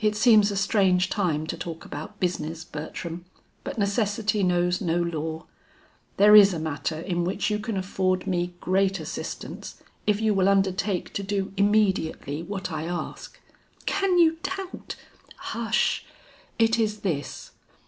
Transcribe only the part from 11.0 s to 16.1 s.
to do immediately what I ask." "Can you doubt" "Hush,